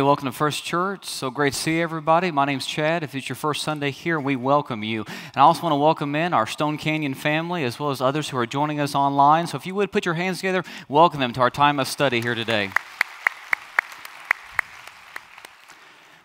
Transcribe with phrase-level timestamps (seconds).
[0.00, 1.04] Hey, welcome to First Church.
[1.04, 2.30] So great to see everybody.
[2.30, 3.02] My name's Chad.
[3.02, 5.04] If it's your first Sunday here, we welcome you.
[5.06, 8.30] And I also want to welcome in our Stone Canyon family as well as others
[8.30, 9.46] who are joining us online.
[9.46, 12.22] So if you would put your hands together, welcome them to our time of study
[12.22, 12.70] here today.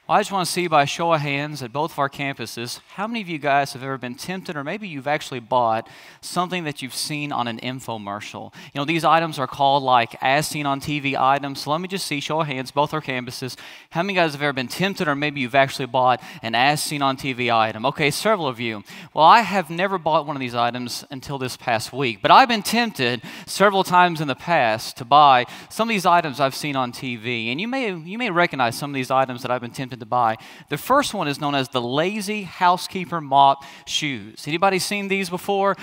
[0.07, 2.11] Well, I just want to see by a show of hands at both of our
[2.11, 5.89] campuses how many of you guys have ever been tempted, or maybe you've actually bought
[6.21, 8.53] something that you've seen on an infomercial.
[8.65, 11.61] You know, these items are called like as seen on TV items.
[11.61, 13.57] So let me just see, show of hands, both our campuses.
[13.89, 17.01] How many guys have ever been tempted, or maybe you've actually bought an as seen
[17.01, 17.83] on TV item?
[17.87, 18.83] Okay, several of you.
[19.15, 22.47] Well, I have never bought one of these items until this past week, but I've
[22.47, 26.75] been tempted several times in the past to buy some of these items I've seen
[26.75, 27.47] on TV.
[27.47, 30.05] And you may, you may recognize some of these items that I've been tempted to
[30.05, 30.37] buy.
[30.69, 34.47] The first one is known as the Lazy Housekeeper Mop Shoes.
[34.47, 35.75] Anybody seen these before?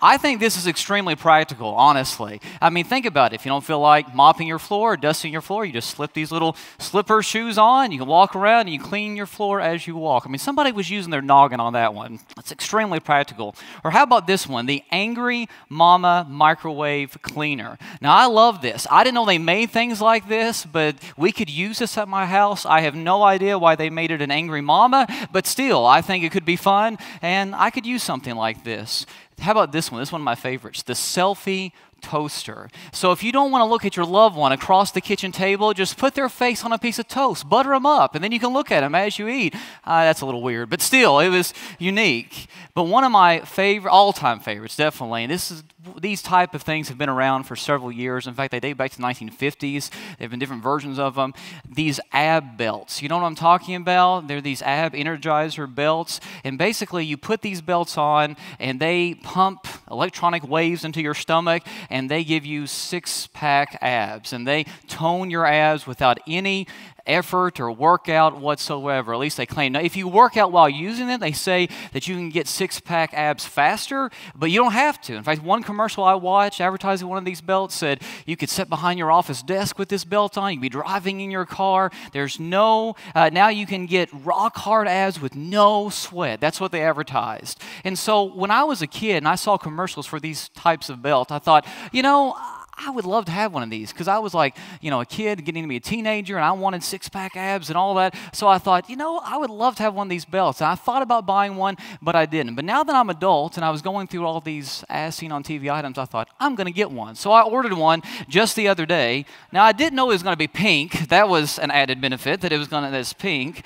[0.00, 2.40] I think this is extremely practical, honestly.
[2.60, 3.36] I mean, think about it.
[3.36, 6.12] If you don't feel like mopping your floor or dusting your floor, you just slip
[6.12, 7.90] these little slipper shoes on.
[7.90, 10.24] You can walk around and you clean your floor as you walk.
[10.24, 12.20] I mean, somebody was using their noggin on that one.
[12.38, 13.56] It's extremely practical.
[13.82, 17.76] Or how about this one, the Angry Mama Microwave Cleaner?
[18.00, 18.86] Now, I love this.
[18.90, 22.26] I didn't know they made things like this, but we could use this at my
[22.26, 22.64] house.
[22.64, 26.22] I have no idea why they made it an Angry Mama, but still, I think
[26.22, 29.06] it could be fun, and I could use something like this.
[29.40, 30.00] How about this one?
[30.00, 32.68] This is one of my favorites the selfie toaster.
[32.92, 35.72] So if you don't want to look at your loved one across the kitchen table,
[35.72, 38.40] just put their face on a piece of toast, butter them up, and then you
[38.40, 39.54] can look at them as you eat.
[39.84, 42.46] Uh, that's a little weird, but still, it was unique.
[42.74, 45.64] But one of my favorite, all-time favorites, definitely, and this is
[46.00, 48.26] these type of things have been around for several years.
[48.26, 49.90] In fact, they date back to the 1950s.
[49.90, 51.34] There have been different versions of them.
[51.68, 53.02] These ab belts.
[53.02, 54.28] You know what I'm talking about?
[54.28, 56.20] They're these ab energizer belts.
[56.44, 61.62] And basically, you put these belts on, and they pump electronic waves into your stomach,
[61.90, 64.32] and they give you six pack abs.
[64.32, 66.66] And they tone your abs without any
[67.08, 69.14] effort or workout whatsoever.
[69.14, 69.72] At least they claim.
[69.72, 72.78] Now, if you work out while using them, they say that you can get six
[72.80, 75.14] pack abs faster, but you don't have to.
[75.14, 78.68] In fact, one commercial I watched advertising one of these belts said you could sit
[78.68, 80.52] behind your office desk with this belt on.
[80.52, 81.90] You would be driving in your car.
[82.12, 86.40] There's no, uh, now you can get rock hard abs with no sweat.
[86.40, 87.60] That's what they advertised.
[87.84, 91.02] And so when I was a kid and I saw commercials for these types of
[91.02, 92.36] belts, I thought, you know,
[92.80, 95.06] I would love to have one of these because I was like, you know, a
[95.06, 98.14] kid getting to be a teenager and I wanted six pack abs and all that.
[98.32, 100.60] So I thought, you know, I would love to have one of these belts.
[100.60, 102.54] And I thought about buying one, but I didn't.
[102.54, 105.42] But now that I'm adult and I was going through all these as seen on
[105.42, 107.16] TV items, I thought, I'm going to get one.
[107.16, 109.26] So I ordered one just the other day.
[109.52, 111.08] Now I didn't know it was going to be pink.
[111.08, 113.64] That was an added benefit that it was going to, this pink.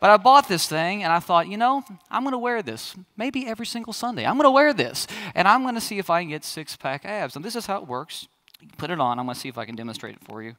[0.00, 2.96] But I bought this thing and I thought, you know, I'm going to wear this
[3.16, 4.26] maybe every single Sunday.
[4.26, 6.76] I'm going to wear this and I'm going to see if I can get six
[6.76, 7.36] pack abs.
[7.36, 8.26] And this is how it works.
[8.62, 9.18] You put it on.
[9.18, 10.54] I'm going to see if I can demonstrate it for you.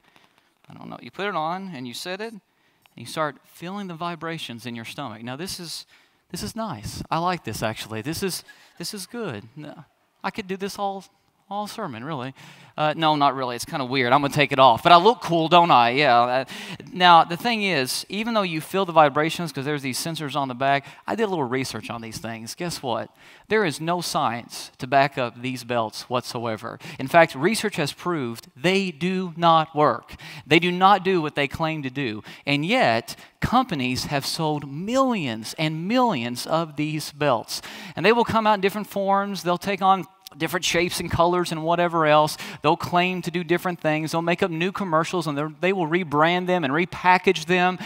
[0.69, 0.97] I don't know.
[1.02, 2.41] You put it on and you sit it and
[2.96, 5.24] you start feeling the vibrations in your stomach.
[5.24, 5.86] Now this is
[6.31, 7.03] this is nice.
[7.12, 8.02] I like this actually.
[8.02, 8.44] This is
[8.78, 9.44] this is good.
[10.24, 11.06] I could do this all
[11.50, 12.34] all sermon, really.
[12.76, 13.56] Uh, no, not really.
[13.56, 14.12] It's kind of weird.
[14.12, 14.81] I'm going to take it off.
[14.81, 15.92] But I look cool, don't I?
[15.92, 16.20] Yeah.
[16.20, 16.46] Uh,
[16.92, 20.48] now, the thing is, even though you feel the vibrations because there's these sensors on
[20.48, 22.56] the back, I did a little research on these things.
[22.56, 23.16] Guess what?
[23.48, 26.80] There is no science to back up these belts whatsoever.
[26.98, 30.16] In fact, research has proved they do not work.
[30.48, 32.24] They do not do what they claim to do.
[32.48, 37.62] And yet, companies have sold millions and millions of these belts.
[37.96, 39.44] And they will come out in different forms.
[39.44, 40.06] They'll take on
[40.38, 42.38] different shapes and colors and whatever else.
[42.62, 44.12] They'll claim to do different things.
[44.12, 47.78] They'll make up new commercials and they will rebrand them and repackage them,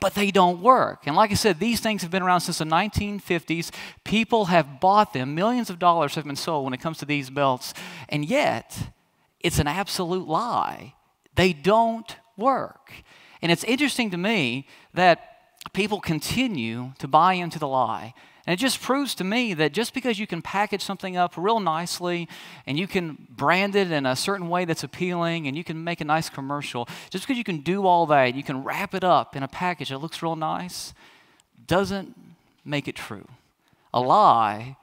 [0.00, 1.06] but they don't work.
[1.06, 3.70] And like I said, these things have been around since the 1950s.
[4.04, 5.34] People have bought them.
[5.34, 7.72] Millions of dollars have been sold when it comes to these belts.
[8.08, 8.92] And yet,
[9.40, 10.94] it's an absolute lie.
[11.34, 12.92] They don't work.
[13.40, 15.28] And it's interesting to me that
[15.72, 18.14] people continue to buy into the lie.
[18.46, 21.60] And it just proves to me that just because you can package something up real
[21.60, 22.28] nicely
[22.66, 26.00] and you can brand it in a certain way that's appealing and you can make
[26.00, 29.36] a nice commercial, just because you can do all that, you can wrap it up
[29.36, 30.92] in a package that looks real nice,
[31.68, 32.16] doesn't
[32.64, 33.28] make it true.
[33.94, 34.76] A lie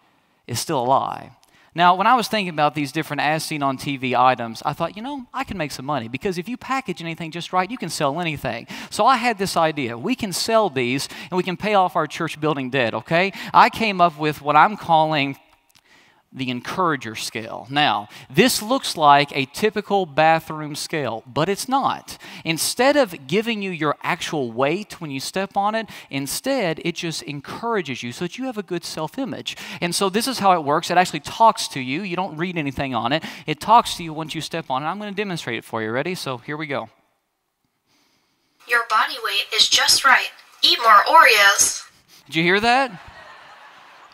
[0.47, 1.31] is still a lie.
[1.75, 4.95] Now, when I was thinking about these different as seen on TV items, I thought,
[4.95, 7.77] you know, I can make some money because if you package anything just right, you
[7.77, 8.67] can sell anything.
[8.89, 9.97] So I had this idea.
[9.97, 13.33] We can sell these and we can pay off our church building debt, okay?
[13.53, 15.37] I came up with what I'm calling
[16.31, 17.65] the encourager scale.
[17.69, 22.17] Now, this looks like a typical bathroom scale, but it's not.
[22.45, 27.23] Instead of giving you your actual weight when you step on it, instead it just
[27.23, 29.57] encourages you so that you have a good self image.
[29.81, 30.91] And so this is how it works.
[30.91, 32.03] It actually talks to you.
[32.03, 34.85] You don't read anything on it, it talks to you once you step on it.
[34.85, 35.91] I'm going to demonstrate it for you.
[35.91, 36.13] Ready?
[36.13, 36.89] So here we go.
[38.67, 40.29] Your body weight is just right.
[40.61, 41.83] Eat more Oreos.
[42.27, 43.08] Did you hear that?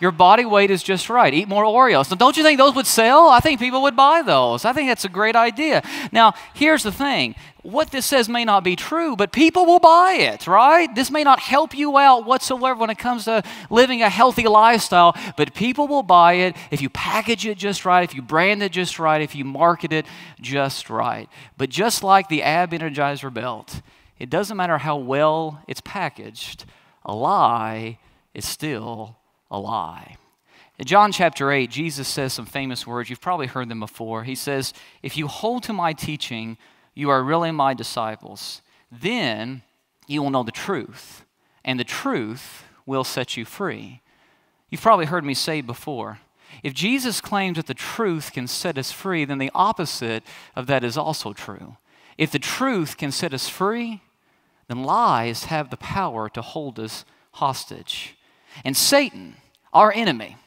[0.06, 1.34] Your body weight is just right.
[1.34, 2.16] Eat more Oreos.
[2.16, 3.28] Don't you think those would sell?
[3.28, 4.64] I think people would buy those.
[4.64, 5.82] I think that's a great idea.
[6.12, 10.18] Now, here's the thing what this says may not be true, but people will buy
[10.20, 10.94] it, right?
[10.94, 13.42] This may not help you out whatsoever when it comes to
[13.72, 18.04] living a healthy lifestyle, but people will buy it if you package it just right,
[18.04, 20.06] if you brand it just right, if you market it
[20.40, 21.28] just right.
[21.58, 23.82] But just like the Ab Energizer belt,
[24.20, 26.66] it doesn't matter how well it's packaged,
[27.04, 27.98] a lie
[28.36, 29.18] is still
[29.56, 30.18] a lie.
[30.78, 33.10] In John chapter 8, Jesus says some famous words.
[33.10, 34.24] You've probably heard them before.
[34.24, 36.58] He says, If you hold to my teaching,
[36.94, 38.62] you are really my disciples.
[38.92, 39.62] Then
[40.08, 41.24] you will know the truth,
[41.64, 44.02] and the truth will set you free.
[44.70, 46.20] You've probably heard me say before.
[46.62, 50.24] If Jesus claims that the truth can set us free, then the opposite
[50.56, 51.78] of that is also true.
[52.18, 54.02] If the truth can set us free,
[54.68, 58.18] then lies have the power to hold us hostage.
[58.64, 59.36] And Satan,
[59.76, 60.38] our enemy,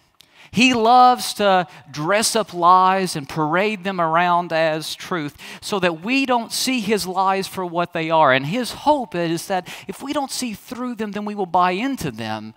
[0.50, 6.26] he loves to dress up lies and parade them around as truth so that we
[6.26, 8.32] don't see his lies for what they are.
[8.32, 11.72] And his hope is that if we don't see through them, then we will buy
[11.72, 12.54] into them.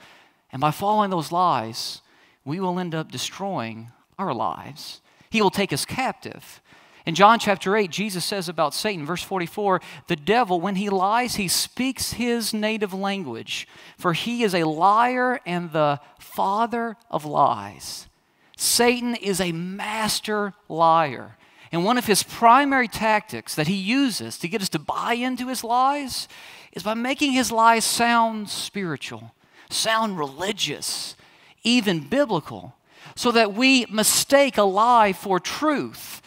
[0.51, 2.01] And by following those lies,
[2.45, 5.01] we will end up destroying our lives.
[5.29, 6.61] He will take us captive.
[7.05, 11.35] In John chapter 8, Jesus says about Satan, verse 44 the devil, when he lies,
[11.35, 13.67] he speaks his native language,
[13.97, 18.07] for he is a liar and the father of lies.
[18.55, 21.37] Satan is a master liar.
[21.71, 25.47] And one of his primary tactics that he uses to get us to buy into
[25.47, 26.27] his lies
[26.73, 29.33] is by making his lies sound spiritual,
[29.69, 31.15] sound religious,
[31.63, 32.75] even biblical,
[33.15, 36.20] so that we mistake a lie for truth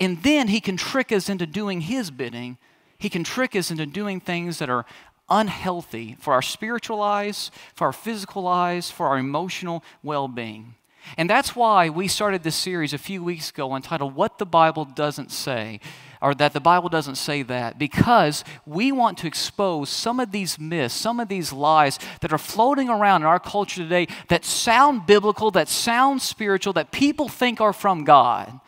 [0.00, 2.56] and then he can trick us into doing his bidding.
[2.98, 4.86] He can trick us into doing things that are
[5.28, 10.74] unhealthy for our spiritual lives, for our physical lives, for our emotional well being.
[11.16, 14.84] And that's why we started this series a few weeks ago entitled What the Bible
[14.84, 15.80] Doesn't Say,
[16.20, 20.58] or that the Bible doesn't say that, because we want to expose some of these
[20.58, 25.06] myths, some of these lies that are floating around in our culture today that sound
[25.06, 28.60] biblical, that sound spiritual, that people think are from God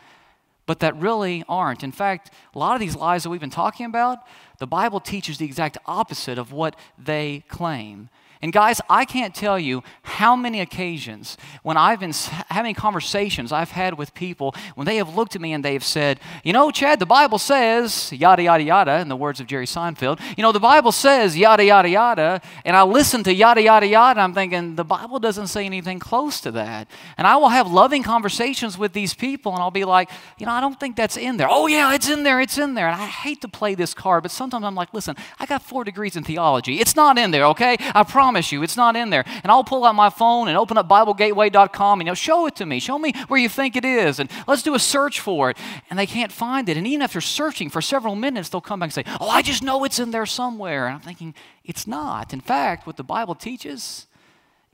[0.65, 1.83] but that really aren't.
[1.83, 4.19] In fact, a lot of these lies that we've been talking about,
[4.59, 8.09] the Bible teaches the exact opposite of what they claim.
[8.43, 12.11] And guys, I can't tell you how many occasions when I've been
[12.49, 16.19] having conversations I've had with people when they have looked at me and they've said,
[16.43, 20.19] You know, Chad, the Bible says, yada, yada, yada, in the words of Jerry Seinfeld,
[20.35, 22.41] you know, the Bible says, yada, yada, yada.
[22.65, 25.99] And I listen to yada, yada, yada, and I'm thinking, the Bible doesn't say anything
[25.99, 26.89] close to that.
[27.17, 30.51] And I will have loving conversations with these people and I'll be like, You know,
[30.51, 31.47] I don't think that's in there.
[31.49, 32.89] Oh, yeah, it's in there, it's in there.
[32.89, 35.85] And I hate to play this card, but sometimes I'm like, Listen, I got four
[35.85, 36.81] degrees in theology.
[36.81, 37.77] It's not in there, okay?
[37.95, 39.23] I promise promise you, it's not in there.
[39.43, 42.55] And I'll pull out my phone and open up BibleGateway.com and you know, show it
[42.55, 42.79] to me.
[42.79, 44.19] Show me where you think it is.
[44.19, 45.57] And let's do a search for it.
[45.91, 46.75] And they can't find it.
[46.75, 49.61] And even after searching for several minutes, they'll come back and say, Oh, I just
[49.61, 50.87] know it's in there somewhere.
[50.87, 52.33] And I'm thinking, It's not.
[52.33, 54.07] In fact, what the Bible teaches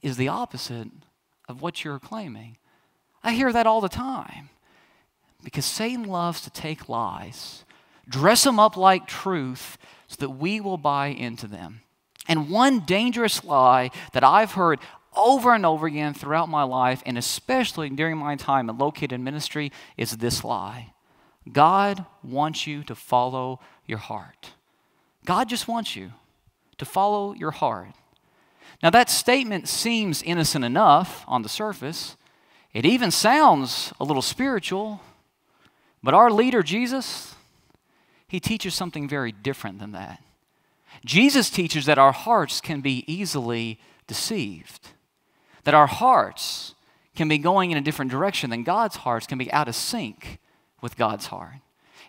[0.02, 0.88] is the opposite
[1.50, 2.56] of what you're claiming.
[3.22, 4.50] I hear that all the time
[5.44, 7.66] because Satan loves to take lies,
[8.08, 11.82] dress them up like truth so that we will buy into them.
[12.30, 14.80] And one dangerous lie that I've heard
[15.18, 19.72] over and over again throughout my life, and especially during my time in located ministry,
[19.98, 20.94] is this lie
[21.52, 24.52] God wants you to follow your heart.
[25.26, 26.12] God just wants you
[26.78, 27.90] to follow your heart.
[28.84, 32.16] Now, that statement seems innocent enough on the surface.
[32.72, 35.02] It even sounds a little spiritual.
[36.04, 37.36] But our leader, Jesus,
[38.28, 40.22] he teaches something very different than that.
[41.06, 44.90] Jesus teaches that our hearts can be easily deceived,
[45.64, 46.76] that our hearts
[47.16, 50.40] can be going in a different direction than God's hearts can be out of sync
[50.82, 51.56] with God's heart.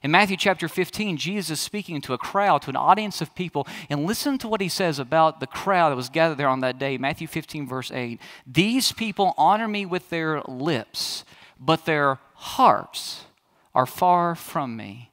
[0.03, 3.67] In Matthew chapter 15, Jesus is speaking to a crowd, to an audience of people,
[3.91, 6.79] and listen to what he says about the crowd that was gathered there on that
[6.79, 6.97] day.
[6.97, 8.19] Matthew 15, verse 8.
[8.47, 11.25] These people honor me with their lips,
[11.59, 13.25] but their hearts
[13.75, 15.10] are far from me.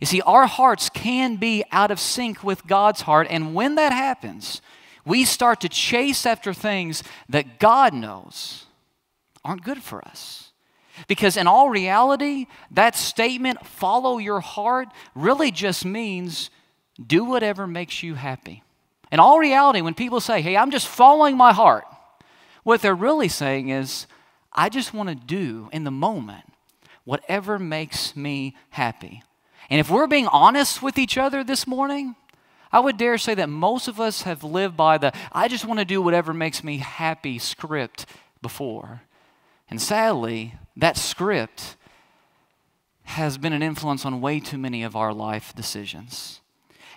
[0.00, 3.92] You see, our hearts can be out of sync with God's heart, and when that
[3.92, 4.60] happens,
[5.04, 8.66] we start to chase after things that God knows
[9.44, 10.52] aren't good for us.
[11.08, 16.50] Because in all reality, that statement, follow your heart, really just means
[17.04, 18.62] do whatever makes you happy.
[19.12, 21.84] In all reality, when people say, hey, I'm just following my heart,
[22.64, 24.06] what they're really saying is,
[24.52, 26.44] I just want to do in the moment
[27.04, 29.22] whatever makes me happy.
[29.68, 32.14] And if we're being honest with each other this morning,
[32.72, 35.80] I would dare say that most of us have lived by the I just want
[35.80, 38.06] to do whatever makes me happy script
[38.42, 39.02] before.
[39.68, 41.76] And sadly, that script
[43.04, 46.40] has been an influence on way too many of our life decisions.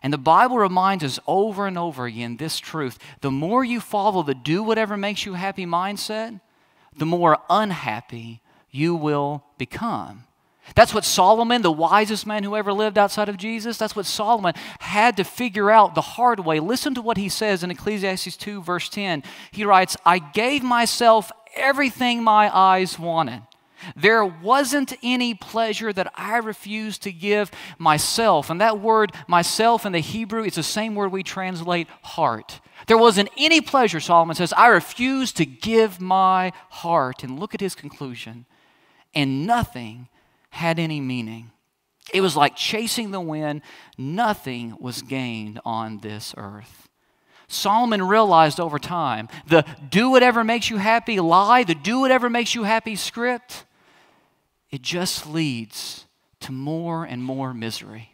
[0.01, 4.23] And the Bible reminds us over and over again this truth the more you follow
[4.23, 6.39] the do whatever makes you happy mindset,
[6.95, 10.25] the more unhappy you will become.
[10.75, 14.53] That's what Solomon, the wisest man who ever lived outside of Jesus, that's what Solomon
[14.79, 16.59] had to figure out the hard way.
[16.59, 19.23] Listen to what he says in Ecclesiastes 2, verse 10.
[19.51, 23.41] He writes, I gave myself everything my eyes wanted.
[23.95, 28.49] There wasn't any pleasure that I refused to give myself.
[28.49, 32.59] And that word, myself, in the Hebrew, it's the same word we translate heart.
[32.87, 37.23] There wasn't any pleasure, Solomon says, I refused to give my heart.
[37.23, 38.45] And look at his conclusion.
[39.15, 40.09] And nothing
[40.49, 41.51] had any meaning.
[42.13, 43.61] It was like chasing the wind,
[43.97, 46.87] nothing was gained on this earth.
[47.47, 52.53] Solomon realized over time the do whatever makes you happy lie, the do whatever makes
[52.55, 53.65] you happy script,
[54.69, 56.05] it just leads
[56.41, 58.13] to more and more misery.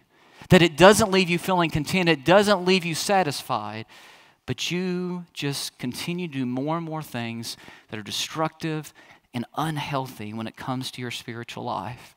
[0.49, 3.85] That it doesn't leave you feeling content, it doesn't leave you satisfied,
[4.45, 7.57] but you just continue to do more and more things
[7.89, 8.93] that are destructive
[9.33, 12.15] and unhealthy when it comes to your spiritual life.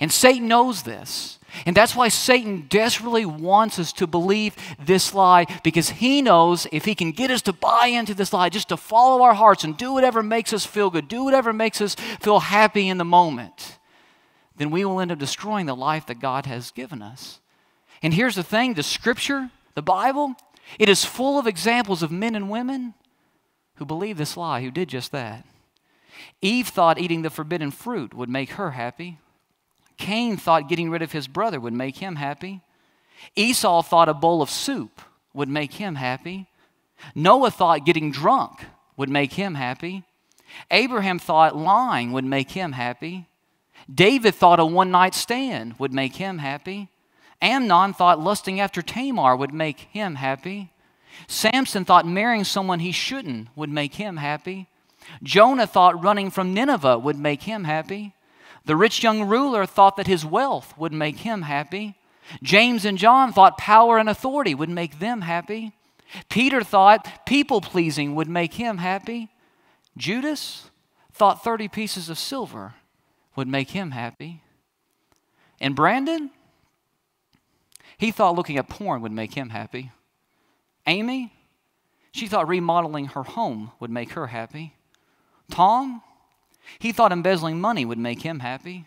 [0.00, 1.38] And Satan knows this.
[1.66, 6.84] And that's why Satan desperately wants us to believe this lie because he knows if
[6.84, 9.76] he can get us to buy into this lie, just to follow our hearts and
[9.76, 13.78] do whatever makes us feel good, do whatever makes us feel happy in the moment,
[14.56, 17.40] then we will end up destroying the life that God has given us.
[18.02, 20.34] And here's the thing the scripture, the Bible,
[20.78, 22.94] it is full of examples of men and women
[23.76, 25.44] who believe this lie, who did just that.
[26.40, 29.18] Eve thought eating the forbidden fruit would make her happy.
[30.02, 32.60] Cain thought getting rid of his brother would make him happy.
[33.36, 35.00] Esau thought a bowl of soup
[35.32, 36.48] would make him happy.
[37.14, 38.64] Noah thought getting drunk
[38.96, 40.02] would make him happy.
[40.72, 43.28] Abraham thought lying would make him happy.
[43.92, 46.88] David thought a one night stand would make him happy.
[47.40, 50.72] Amnon thought lusting after Tamar would make him happy.
[51.28, 54.66] Samson thought marrying someone he shouldn't would make him happy.
[55.22, 58.14] Jonah thought running from Nineveh would make him happy.
[58.64, 61.96] The rich young ruler thought that his wealth would make him happy.
[62.42, 65.72] James and John thought power and authority would make them happy.
[66.28, 69.30] Peter thought people pleasing would make him happy.
[69.96, 70.70] Judas
[71.12, 72.74] thought 30 pieces of silver
[73.34, 74.42] would make him happy.
[75.60, 76.30] And Brandon,
[77.96, 79.90] he thought looking at porn would make him happy.
[80.86, 81.32] Amy,
[82.12, 84.74] she thought remodeling her home would make her happy.
[85.50, 86.02] Tom,
[86.78, 88.86] he thought embezzling money would make him happy.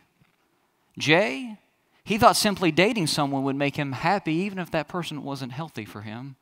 [0.98, 1.58] Jay,
[2.04, 5.86] he thought simply dating someone would make him happy, even if that person wasn't healthy
[5.86, 6.36] for him.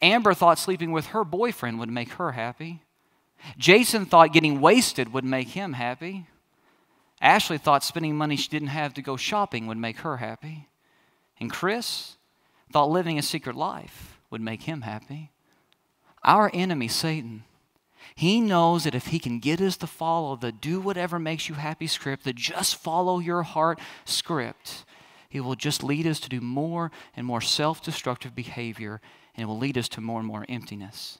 [0.00, 2.82] Amber thought sleeping with her boyfriend would make her happy.
[3.58, 6.26] Jason thought getting wasted would make him happy.
[7.20, 10.68] Ashley thought spending money she didn't have to go shopping would make her happy.
[11.38, 12.16] And Chris
[12.72, 15.30] thought living a secret life would make him happy.
[16.24, 17.44] Our enemy, Satan,
[18.14, 21.54] he knows that if he can get us to follow the do whatever makes you
[21.54, 24.84] happy script, the just follow your heart script,
[25.28, 29.00] he will just lead us to do more and more self destructive behavior,
[29.34, 31.18] and it will lead us to more and more emptiness.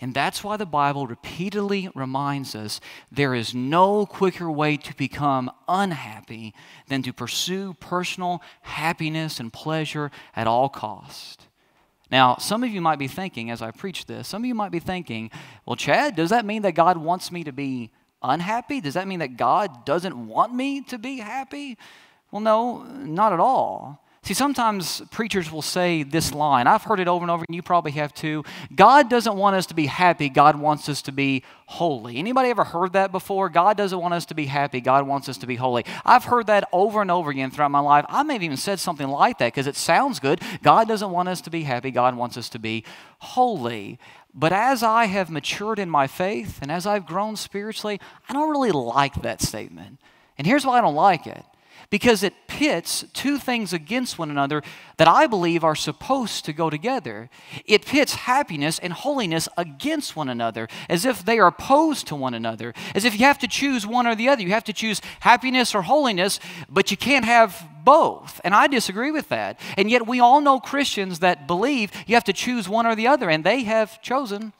[0.00, 2.80] And that's why the Bible repeatedly reminds us
[3.12, 6.54] there is no quicker way to become unhappy
[6.88, 11.49] than to pursue personal happiness and pleasure at all cost.
[12.10, 14.72] Now, some of you might be thinking as I preach this, some of you might
[14.72, 15.30] be thinking,
[15.64, 18.80] well, Chad, does that mean that God wants me to be unhappy?
[18.80, 21.78] Does that mean that God doesn't want me to be happy?
[22.30, 24.04] Well, no, not at all.
[24.30, 26.68] See, sometimes preachers will say this line.
[26.68, 28.44] I've heard it over and over, and you probably have too.
[28.72, 30.28] God doesn't want us to be happy.
[30.28, 32.16] God wants us to be holy.
[32.16, 33.48] Anybody ever heard that before?
[33.48, 34.80] God doesn't want us to be happy.
[34.80, 35.84] God wants us to be holy.
[36.04, 38.04] I've heard that over and over again throughout my life.
[38.08, 40.40] I may have even said something like that because it sounds good.
[40.62, 41.90] God doesn't want us to be happy.
[41.90, 42.84] God wants us to be
[43.18, 43.98] holy.
[44.32, 48.50] But as I have matured in my faith and as I've grown spiritually, I don't
[48.50, 49.98] really like that statement.
[50.38, 51.44] And here's why I don't like it
[51.90, 54.62] because it pits two things against one another
[54.96, 57.28] that I believe are supposed to go together.
[57.64, 62.34] It pits happiness and holiness against one another as if they are opposed to one
[62.34, 64.42] another, as if you have to choose one or the other.
[64.42, 68.40] You have to choose happiness or holiness, but you can't have both.
[68.44, 69.58] And I disagree with that.
[69.76, 73.08] And yet we all know Christians that believe you have to choose one or the
[73.08, 74.52] other, and they have chosen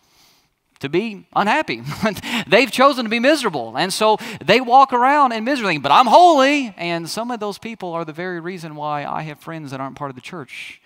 [0.81, 1.83] to be unhappy.
[2.47, 3.77] They've chosen to be miserable.
[3.77, 6.75] And so they walk around in misery, but I'm holy.
[6.77, 9.97] And some of those people are the very reason why I have friends that aren't
[9.97, 10.81] part of the church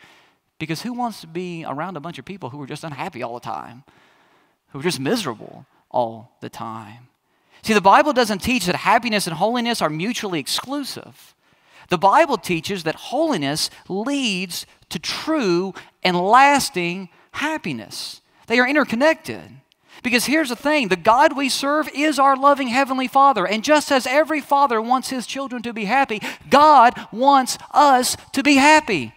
[0.59, 3.35] Because who wants to be around a bunch of people who are just unhappy all
[3.35, 3.85] the time,
[4.69, 7.09] who are just miserable all the time?
[7.63, 11.35] See, the Bible doesn't teach that happiness and holiness are mutually exclusive.
[11.89, 18.21] The Bible teaches that holiness leads to true and lasting happiness.
[18.47, 19.43] They are interconnected.
[20.03, 23.47] Because here's the thing the God we serve is our loving Heavenly Father.
[23.47, 26.21] And just as every father wants his children to be happy,
[26.51, 29.15] God wants us to be happy.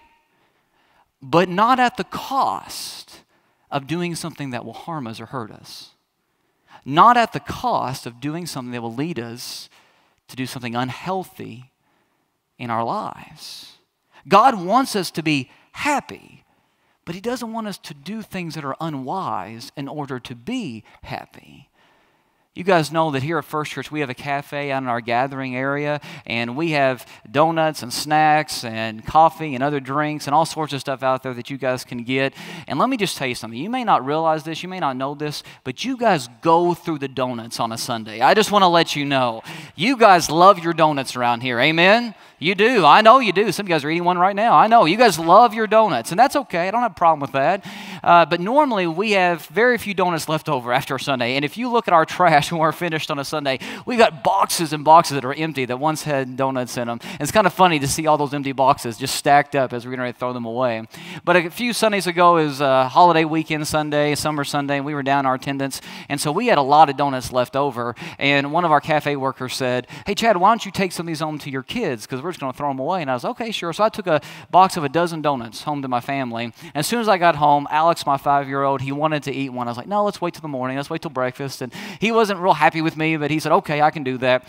[1.22, 3.24] But not at the cost
[3.72, 5.92] of doing something that will harm us or hurt us
[6.88, 9.70] not at the cost of doing something that will lead us
[10.30, 11.70] to do something unhealthy
[12.58, 13.74] in our lives.
[14.26, 16.37] God wants us to be happy,
[17.08, 20.84] but He doesn't want us to do things that are unwise in order to be
[21.04, 21.70] happy.
[22.54, 25.00] You guys know that here at First Church, we have a cafe out in our
[25.00, 30.44] gathering area, and we have donuts and snacks and coffee and other drinks and all
[30.44, 32.34] sorts of stuff out there that you guys can get.
[32.68, 33.58] And let me just tell you something.
[33.58, 36.98] You may not realize this, you may not know this, but you guys go through
[36.98, 38.20] the donuts on a Sunday.
[38.20, 39.44] I just want to let you know.
[39.76, 41.60] You guys love your donuts around here.
[41.60, 42.16] Amen?
[42.40, 42.86] You do.
[42.86, 43.52] I know you do.
[43.52, 44.56] Some of you guys are eating one right now.
[44.56, 44.86] I know.
[44.86, 46.68] You guys love your donuts, and that's okay.
[46.68, 47.66] I don't have a problem with that.
[48.04, 51.36] Uh, but normally we have very few donuts left over after Sunday.
[51.36, 54.24] And if you look at our trash when we're finished on a Sunday, we've got
[54.24, 57.00] boxes and boxes that are empty that once had donuts in them.
[57.02, 59.88] And it's kind of funny to see all those empty boxes just stacked up as
[59.88, 60.88] we're going to throw them away.
[61.26, 65.02] But a few Sundays ago is a holiday weekend Sunday, summer Sunday, and we were
[65.02, 65.82] down our attendance.
[66.08, 67.96] And so we had a lot of donuts left over.
[68.20, 71.08] And one of our cafe workers said, Hey, Chad, why don't you take some of
[71.08, 72.06] these home to your kids?
[72.06, 73.02] Because we're just going to throw them away.
[73.02, 73.74] And I was, okay, sure.
[73.74, 76.46] So I took a box of a dozen donuts home to my family.
[76.46, 79.32] And as soon as I got home, Alex, my five year old, he wanted to
[79.34, 79.68] eat one.
[79.68, 80.78] I was like, no, let's wait till the morning.
[80.78, 81.62] Let's wait till breakfast.
[81.62, 84.44] And he wasn't real happy with me, but he said, okay, I can do that.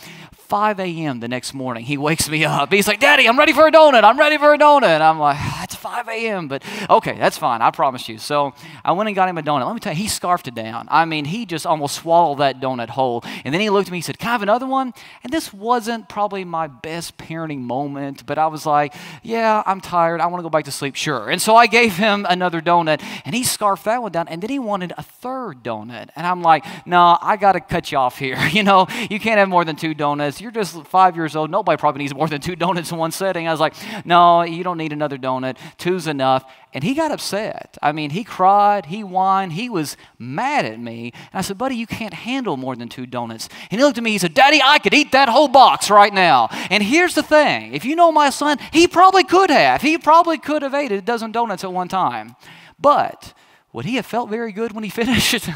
[0.49, 1.21] 5 a.m.
[1.21, 2.73] the next morning, he wakes me up.
[2.73, 4.03] He's like, Daddy, I'm ready for a donut.
[4.03, 4.85] I'm ready for a donut.
[4.85, 7.61] And I'm like, it's 5 a.m., but okay, that's fine.
[7.61, 8.17] I promise you.
[8.17, 9.67] So I went and got him a donut.
[9.67, 10.89] Let me tell you, he scarfed it down.
[10.91, 13.23] I mean, he just almost swallowed that donut whole.
[13.45, 14.95] And then he looked at me, he said, Can I have another one?
[15.23, 20.23] And this wasn't probably my best parenting moment, but I was like, Yeah, I'm tired.
[20.23, 20.95] I want to go back to sleep.
[20.97, 21.29] Sure.
[21.29, 24.29] And so I gave him another donut, and he scarfed that one down.
[24.29, 26.09] And then he wanted a third donut.
[26.17, 28.39] And I'm like, No, I got to cut you off here.
[28.59, 30.38] You know, you can't have more than two donuts.
[30.41, 31.51] You're just five years old.
[31.51, 33.49] Nobody probably needs more than two donuts in one setting.
[33.49, 33.75] I was like,
[34.05, 35.57] No, you don't need another donut.
[35.79, 36.45] Two's enough.
[36.75, 37.79] And he got upset.
[37.81, 41.13] I mean, he cried, he whined, he was mad at me.
[41.33, 43.49] And I said, Buddy, you can't handle more than two donuts.
[43.71, 46.13] And he looked at me, he said, Daddy, I could eat that whole box right
[46.13, 46.49] now.
[46.71, 49.83] And here's the thing if you know my son, he probably could have.
[49.83, 52.37] He probably could have ate a dozen donuts at one time.
[52.79, 53.33] But
[53.73, 55.49] would he have felt very good when he finished?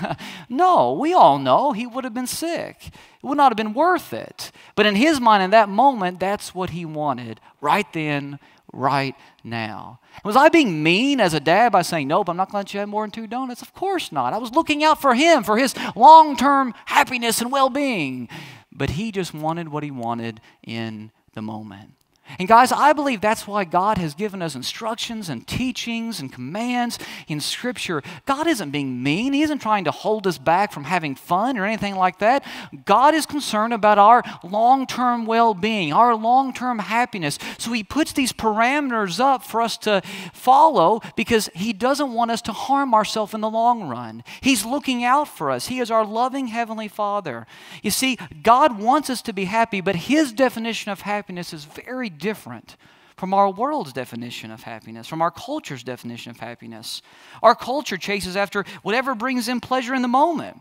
[0.48, 2.76] no, we all know he would have been sick.
[2.88, 4.52] It would not have been worth it.
[4.74, 8.38] But in his mind, in that moment, that's what he wanted right then,
[8.72, 10.00] right now.
[10.24, 12.74] Was I being mean as a dad by saying, Nope, I'm not going to let
[12.74, 13.62] you have more than two donuts?
[13.62, 14.34] Of course not.
[14.34, 18.28] I was looking out for him, for his long term happiness and well being.
[18.70, 21.94] But he just wanted what he wanted in the moment.
[22.38, 26.98] And guys, I believe that's why God has given us instructions and teachings and commands
[27.28, 28.02] in Scripture.
[28.26, 31.66] God isn't being mean, He isn't trying to hold us back from having fun or
[31.66, 32.44] anything like that.
[32.86, 37.38] God is concerned about our long term well being, our long term happiness.
[37.58, 40.00] So He puts these parameters up for us to
[40.32, 44.24] follow because He doesn't want us to harm ourselves in the long run.
[44.40, 47.46] He's looking out for us, He is our loving Heavenly Father.
[47.82, 52.11] You see, God wants us to be happy, but His definition of happiness is very
[52.18, 52.76] different
[53.16, 57.02] from our world's definition of happiness, from our culture's definition of happiness.
[57.42, 60.60] Our culture chases after whatever brings in pleasure in the moment.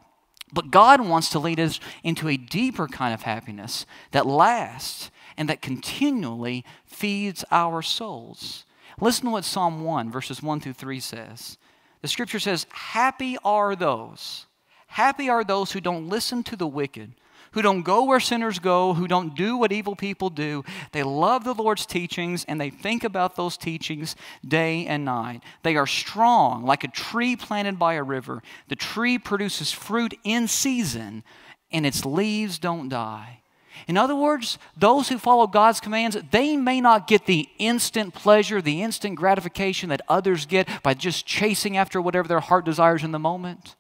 [0.53, 5.47] But God wants to lead us into a deeper kind of happiness that lasts and
[5.49, 8.65] that continually feeds our souls.
[8.99, 11.57] Listen to what Psalm 1, verses 1 through 3 says.
[12.01, 14.47] The scripture says, Happy are those,
[14.87, 17.15] happy are those who don't listen to the wicked
[17.51, 20.63] who don't go where sinners go, who don't do what evil people do.
[20.91, 24.15] They love the Lord's teachings and they think about those teachings
[24.47, 25.41] day and night.
[25.63, 28.41] They are strong, like a tree planted by a river.
[28.69, 31.23] The tree produces fruit in season
[31.71, 33.39] and its leaves don't die.
[33.87, 38.61] In other words, those who follow God's commands, they may not get the instant pleasure,
[38.61, 43.11] the instant gratification that others get by just chasing after whatever their heart desires in
[43.11, 43.75] the moment.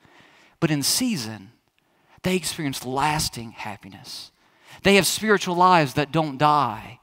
[0.59, 1.51] But in season,
[2.23, 4.31] they experience lasting happiness.
[4.83, 6.99] They have spiritual lives that don't die.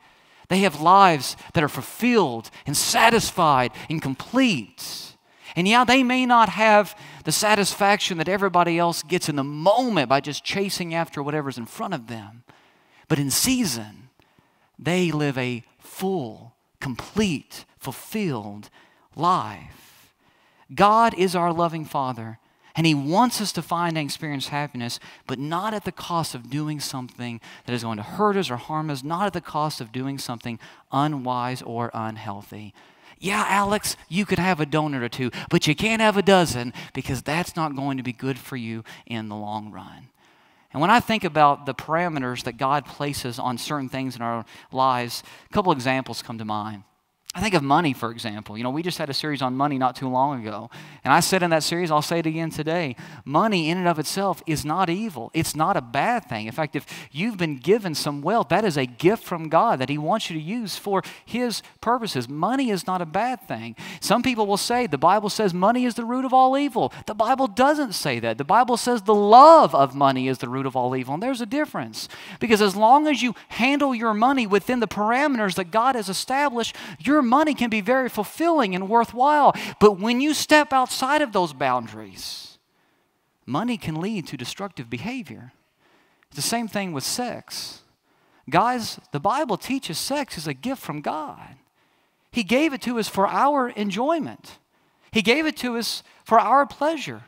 [0.49, 5.17] They have lives that are fulfilled and satisfied and complete.
[5.55, 10.09] And yeah, they may not have the satisfaction that everybody else gets in the moment
[10.09, 12.45] by just chasing after whatever's in front of them.
[13.09, 14.11] But in season,
[14.79, 18.71] they live a full, complete, fulfilled
[19.17, 20.15] life.
[20.75, 22.39] God is our loving Father,
[22.79, 26.49] and He wants us to find and experience happiness, but not at the cost of
[26.49, 29.81] doing something that is going to hurt us or harm us, not at the cost
[29.81, 30.61] of doing something
[30.93, 32.73] unwise or unhealthy.
[33.19, 36.73] Yeah, Alex, you could have a donut or two, but you can't have a dozen
[36.95, 40.11] because that's not going to be good for you in the long run.
[40.73, 44.45] And when I think about the parameters that God places on certain things in our
[44.71, 46.85] lives, a couple examples come to mind.
[47.35, 48.57] I think of money, for example.
[48.57, 50.71] You know, we just had a series on money not too long ago.
[51.05, 53.99] And I said in that series, I'll say it again today money in and of
[53.99, 55.31] itself is not evil.
[55.35, 56.47] It's not a bad thing.
[56.47, 59.91] In fact, if you've been given some wealth, that is a gift from God that
[59.91, 62.31] He wants you to use for His purposes.
[62.31, 63.77] Money is not a bad thing.
[64.01, 66.95] Some people will say the Bible says money is the root of all evil.
[67.07, 68.39] The Bible doesn't say that.
[68.39, 71.13] The Bible says the love of money is the root of all evil.
[71.15, 72.09] And there's a difference.
[72.41, 76.75] Because as long as you handle your money within the parameters that God has established,
[76.99, 79.53] you're your money can be very fulfilling and worthwhile.
[79.81, 82.59] But when you step outside of those boundaries,
[83.45, 85.53] money can lead to destructive behavior.
[86.29, 87.83] It's the same thing with sex.
[88.49, 91.57] Guys, the Bible teaches sex is a gift from God.
[92.31, 94.59] He gave it to us for our enjoyment,
[95.11, 97.23] He gave it to us for our pleasure.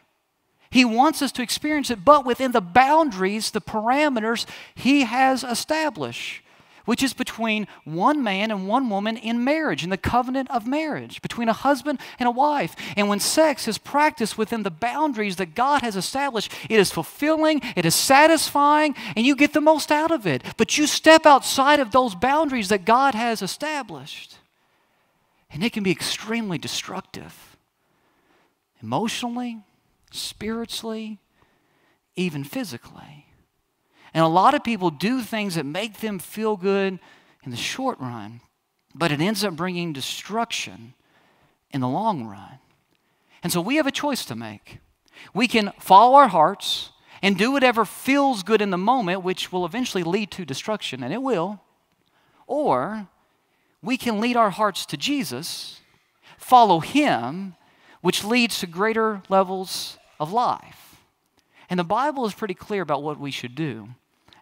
[0.70, 6.42] He wants us to experience it, but within the boundaries, the parameters He has established
[6.85, 11.23] which is between one man and one woman in marriage, in the covenant of marriage,
[11.23, 12.75] between a husband and a wife.
[12.97, 17.61] And when sex is practiced within the boundaries that God has established, it is fulfilling,
[17.77, 20.43] it is satisfying, and you get the most out of it.
[20.57, 24.37] But you step outside of those boundaries that God has established,
[25.51, 27.57] and it can be extremely destructive
[28.83, 29.59] emotionally,
[30.11, 31.19] spiritually,
[32.16, 33.19] even physically.
[34.12, 36.99] And a lot of people do things that make them feel good
[37.44, 38.40] in the short run,
[38.94, 40.94] but it ends up bringing destruction
[41.70, 42.59] in the long run.
[43.42, 44.79] And so we have a choice to make.
[45.35, 46.90] We can follow our hearts
[47.23, 51.12] and do whatever feels good in the moment, which will eventually lead to destruction, and
[51.12, 51.61] it will.
[52.46, 53.09] Or
[53.83, 55.81] we can lead our hearts to Jesus,
[56.37, 57.55] follow Him,
[58.01, 61.03] which leads to greater levels of life.
[61.68, 63.88] And the Bible is pretty clear about what we should do.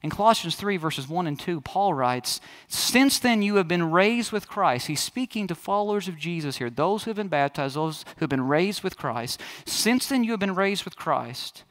[0.02, 4.30] In Colossians 3, verses 1 and 2, Paul writes, Since then you have been raised
[4.30, 4.86] with Christ.
[4.86, 8.30] He's speaking to followers of Jesus here, those who have been baptized, those who have
[8.30, 9.40] been raised with Christ.
[9.64, 11.64] Since then you have been raised with Christ.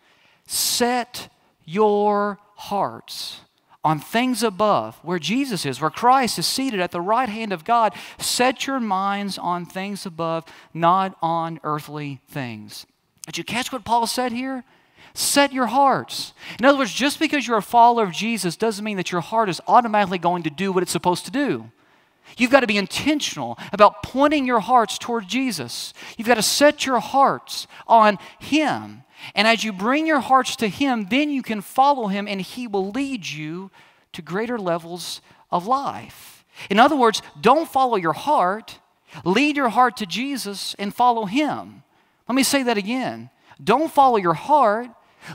[0.46, 1.30] Set
[1.64, 3.42] your hearts
[3.84, 7.64] on things above, where Jesus is, where Christ is seated at the right hand of
[7.64, 7.94] God.
[8.18, 12.86] Set your minds on things above, not on earthly things.
[13.26, 14.66] Did you catch what Paul said here?
[15.18, 16.34] Set your hearts.
[16.60, 19.50] In other words, just because you're a follower of Jesus doesn't mean that your heart
[19.50, 21.72] is automatically going to do what it's supposed to do.
[22.38, 25.96] You've got to be intentional about pointing your hearts toward Jesus.
[26.20, 29.02] You've got to set your hearts on Him.
[29.34, 32.68] And as you bring your hearts to Him, then you can follow Him and He
[32.68, 33.72] will lead you
[34.14, 36.46] to greater levels of life.
[36.70, 38.78] In other words, don't follow your heart,
[39.26, 41.82] lead your heart to Jesus and follow Him.
[42.30, 43.32] Let me say that again.
[43.64, 44.90] Don't follow your heart,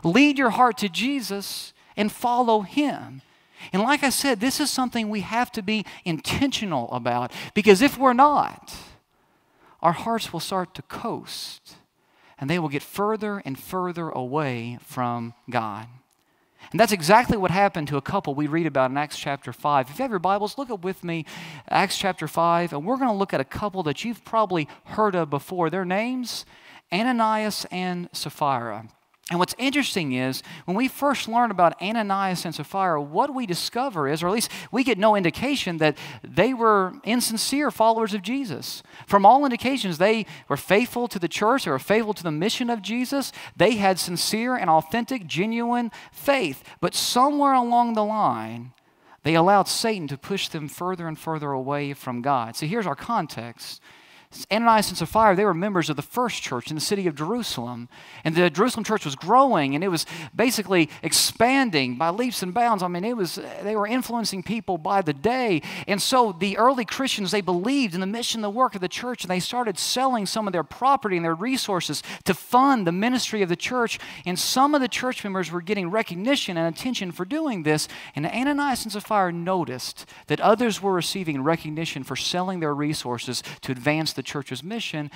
[0.05, 3.23] Lead your heart to Jesus and follow Him.
[3.73, 7.97] And like I said, this is something we have to be intentional about because if
[7.97, 8.75] we're not,
[9.81, 11.77] our hearts will start to coast
[12.39, 15.87] and they will get further and further away from God.
[16.71, 19.91] And that's exactly what happened to a couple we read about in Acts chapter 5.
[19.91, 21.27] If you have your Bibles, look up with me
[21.69, 25.15] Acts chapter 5, and we're going to look at a couple that you've probably heard
[25.15, 25.71] of before.
[25.71, 26.47] Their names,
[26.93, 28.89] Ananias and Sapphira.
[29.33, 34.07] And what's interesting is when we first learn about Ananias and Sapphira, what we discover
[34.07, 38.83] is, or at least we get no indication that they were insincere followers of Jesus.
[39.07, 42.69] From all indications, they were faithful to the church, they were faithful to the mission
[42.69, 43.33] of Jesus.
[43.57, 46.63] They had sincere and authentic, genuine faith.
[46.83, 48.73] But somewhere along the line,
[49.23, 52.55] they allowed Satan to push them further and further away from God.
[52.55, 53.81] So here's our context.
[54.51, 57.89] Ananias and Sapphira, they were members of the first church in the city of Jerusalem.
[58.25, 62.83] And the Jerusalem church was growing and it was basically expanding by leaps and bounds.
[62.83, 65.63] I mean, it was they were influencing people by the day.
[65.87, 69.23] And so the early Christians, they believed in the mission, the work of the church,
[69.25, 73.43] and they started selling some of their property and their resources to fund the ministry
[73.43, 73.99] of the church.
[74.25, 77.89] And some of the church members were getting recognition and attention for doing this.
[78.15, 83.73] And Ananias and Sapphira noticed that others were receiving recognition for selling their resources to
[83.73, 85.11] advance the the church's mission,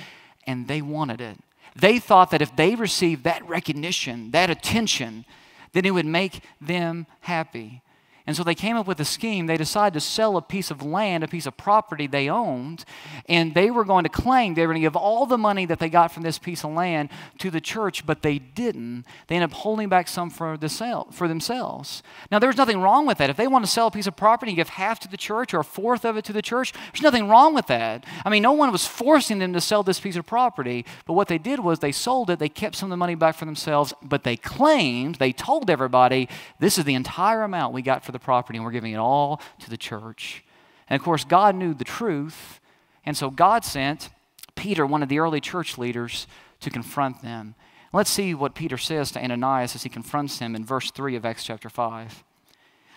[0.46, 1.38] and they wanted it.
[1.74, 5.24] They thought that if they received that recognition, that attention,
[5.72, 7.82] then it would make them happy.
[8.26, 9.46] And so they came up with a scheme.
[9.46, 12.84] They decided to sell a piece of land, a piece of property they owned,
[13.28, 15.78] and they were going to claim they were going to give all the money that
[15.78, 17.08] they got from this piece of land
[17.38, 19.04] to the church, but they didn't.
[19.28, 22.02] They ended up holding back some for, the sale, for themselves.
[22.32, 23.30] Now, there's nothing wrong with that.
[23.30, 25.54] If they want to sell a piece of property and give half to the church
[25.54, 28.04] or a fourth of it to the church, there's nothing wrong with that.
[28.24, 31.28] I mean, no one was forcing them to sell this piece of property, but what
[31.28, 33.94] they did was they sold it, they kept some of the money back for themselves,
[34.02, 38.24] but they claimed, they told everybody, this is the entire amount we got for the
[38.24, 40.44] property, and we're giving it all to the church.
[40.88, 42.61] And of course, God knew the truth,
[43.05, 44.09] and so God sent
[44.55, 46.26] Peter, one of the early church leaders,
[46.61, 47.55] to confront them.
[47.92, 51.24] Let's see what Peter says to Ananias as he confronts him in verse 3 of
[51.24, 52.24] Acts chapter 5.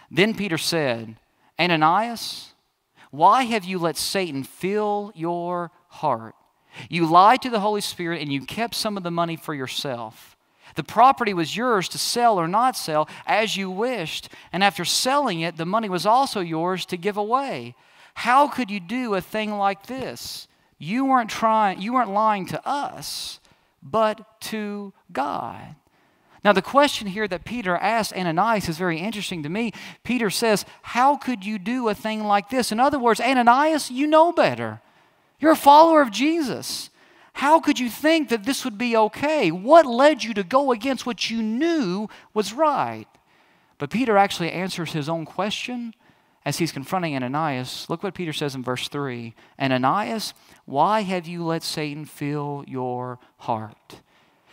[0.09, 1.15] Then Peter said,
[1.59, 2.53] Ananias,
[3.11, 6.35] why have you let Satan fill your heart?
[6.89, 10.28] You lied to the Holy Spirit and you kept some of the money for yourself.
[10.75, 15.41] The property was yours to sell or not sell as you wished, and after selling
[15.41, 17.75] it, the money was also yours to give away.
[18.15, 20.47] How could you do a thing like this?
[20.77, 23.39] You weren't trying, you weren't lying to us,
[23.81, 25.75] but to God.
[26.43, 29.73] Now, the question here that Peter asked Ananias is very interesting to me.
[30.03, 32.71] Peter says, How could you do a thing like this?
[32.71, 34.81] In other words, Ananias, you know better.
[35.39, 36.89] You're a follower of Jesus.
[37.39, 39.49] How could you think that this would be okay?
[39.49, 43.07] What led you to go against what you knew was right?
[43.77, 45.93] But Peter actually answers his own question
[46.43, 47.89] as he's confronting Ananias.
[47.89, 50.33] Look what Peter says in verse 3 Ananias,
[50.65, 54.01] why have you let Satan fill your heart?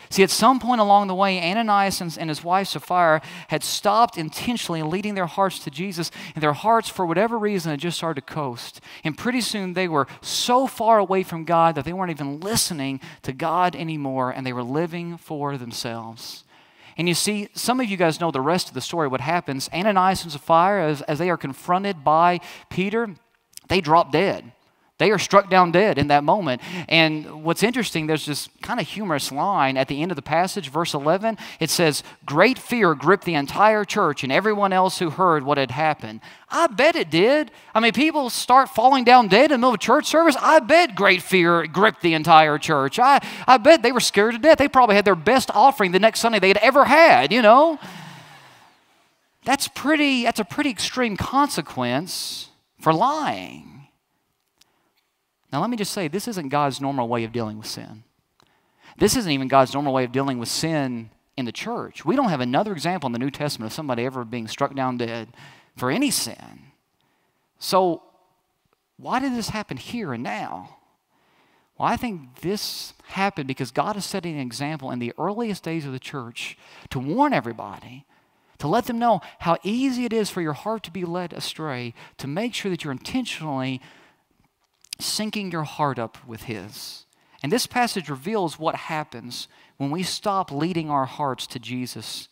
[0.08, 4.82] See, at some point along the way, Ananias and his wife Sapphira had stopped intentionally
[4.82, 8.34] leading their hearts to Jesus, and their hearts, for whatever reason, had just started to
[8.34, 8.80] coast.
[9.04, 13.00] And pretty soon they were so far away from God that they weren't even listening
[13.22, 16.44] to God anymore, and they were living for themselves.
[16.96, 19.68] And you see, some of you guys know the rest of the story, what happens.
[19.72, 23.14] Ananias and Sapphira, as, as they are confronted by Peter,
[23.68, 24.52] they drop dead.
[24.98, 26.62] They are struck down dead in that moment.
[26.88, 30.70] And what's interesting, there's this kind of humorous line at the end of the passage,
[30.70, 31.36] verse 11.
[31.60, 35.70] It says, Great fear gripped the entire church and everyone else who heard what had
[35.70, 36.20] happened.
[36.48, 37.50] I bet it did.
[37.74, 40.36] I mean, people start falling down dead in the middle of church service.
[40.40, 42.98] I bet great fear gripped the entire church.
[42.98, 44.56] I, I bet they were scared to death.
[44.56, 47.78] They probably had their best offering the next Sunday they had ever had, you know?
[49.44, 52.48] That's pretty, that's a pretty extreme consequence
[52.80, 53.75] for lying.
[55.56, 58.04] Now, let me just say this isn't God's normal way of dealing with sin.
[58.98, 62.04] This isn't even God's normal way of dealing with sin in the church.
[62.04, 64.98] We don't have another example in the New Testament of somebody ever being struck down
[64.98, 65.28] dead
[65.74, 66.72] for any sin.
[67.58, 68.02] So,
[68.98, 70.76] why did this happen here and now?
[71.78, 75.86] Well, I think this happened because God is setting an example in the earliest days
[75.86, 76.58] of the church
[76.90, 78.04] to warn everybody,
[78.58, 81.94] to let them know how easy it is for your heart to be led astray,
[82.18, 83.80] to make sure that you're intentionally
[84.98, 87.06] syncing your heart up with His.
[87.42, 92.28] And this passage reveals what happens when we stop leading our hearts to Jesus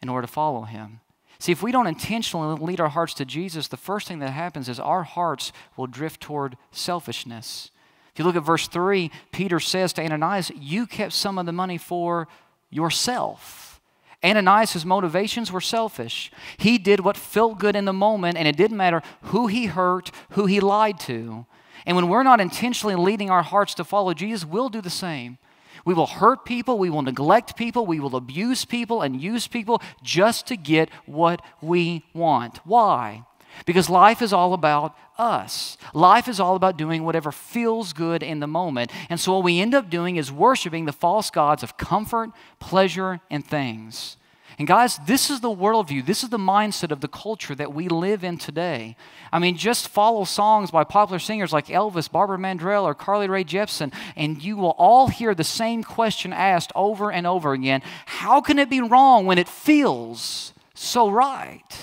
[0.00, 1.00] in order to follow Him.
[1.38, 4.68] See, if we don't intentionally lead our hearts to Jesus, the first thing that happens
[4.68, 7.72] is our hearts will drift toward selfishness.
[8.12, 11.52] If you look at verse 3, Peter says to Ananias, You kept some of the
[11.52, 12.28] money for
[12.70, 13.80] yourself.
[14.24, 16.30] Ananias' motivations were selfish.
[16.56, 20.12] He did what felt good in the moment, and it didn't matter who he hurt,
[20.30, 21.46] who he lied to.
[21.86, 25.38] And when we're not intentionally leading our hearts to follow Jesus, we'll do the same.
[25.84, 29.82] We will hurt people, we will neglect people, we will abuse people and use people
[30.02, 32.58] just to get what we want.
[32.64, 33.24] Why?
[33.66, 35.76] Because life is all about us.
[35.92, 38.90] Life is all about doing whatever feels good in the moment.
[39.10, 43.20] And so, what we end up doing is worshiping the false gods of comfort, pleasure,
[43.30, 44.16] and things.
[44.62, 47.88] And guys, this is the worldview, this is the mindset of the culture that we
[47.88, 48.94] live in today.
[49.32, 53.42] I mean, just follow songs by popular singers like Elvis, Barbara Mandrell, or Carly Rae
[53.42, 58.40] Jepsen, and you will all hear the same question asked over and over again How
[58.40, 61.76] can it be wrong when it feels so right?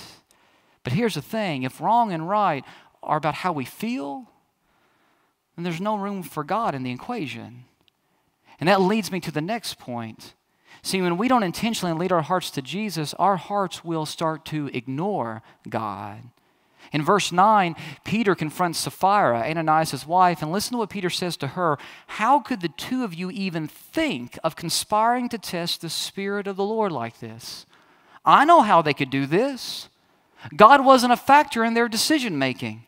[0.86, 2.64] But here's the thing if wrong and right
[3.04, 4.32] are about how we feel,
[5.58, 7.66] then there's no room for God in the equation.
[8.58, 10.34] And that leads me to the next point.
[10.82, 14.70] See, when we don't intentionally lead our hearts to Jesus, our hearts will start to
[14.74, 16.22] ignore God.
[16.92, 21.48] In verse 9, Peter confronts Sapphira, Ananias' wife, and listen to what Peter says to
[21.48, 21.78] her.
[22.08, 26.56] How could the two of you even think of conspiring to test the Spirit of
[26.56, 27.66] the Lord like this?
[28.26, 29.90] I know how they could do this.
[30.56, 32.86] God wasn't a factor in their decision making,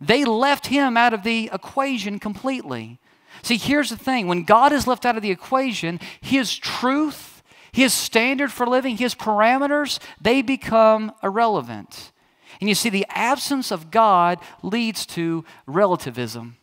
[0.00, 2.98] they left him out of the equation completely.
[3.42, 7.29] See, here's the thing when God is left out of the equation, his truth,
[7.72, 12.12] his standard for living, his parameters, they become irrelevant.
[12.60, 16.56] And you see, the absence of God leads to relativism.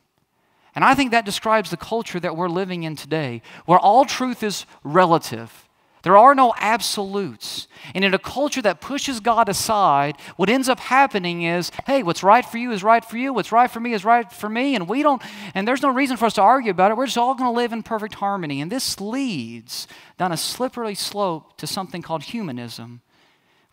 [0.76, 4.43] And I think that describes the culture that we're living in today, where all truth
[4.43, 5.67] is relative.
[6.08, 7.67] There are no absolutes.
[7.93, 12.24] And in a culture that pushes God aside, what ends up happening is, hey, what's
[12.24, 14.74] right for you is right for you, what's right for me is right for me,
[14.74, 15.22] and we don't
[15.54, 16.98] and there's no reason for us to argue about it.
[16.98, 18.62] We're just all going to live in perfect harmony.
[18.62, 19.86] And this leads
[20.17, 23.02] down a slippery slope to something called humanism,